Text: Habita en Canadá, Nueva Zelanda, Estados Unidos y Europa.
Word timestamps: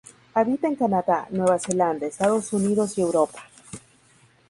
Habita 0.33 0.67
en 0.67 0.73
Canadá, 0.75 1.27
Nueva 1.29 1.59
Zelanda, 1.59 2.07
Estados 2.07 2.51
Unidos 2.53 2.97
y 2.97 3.01
Europa. 3.01 3.37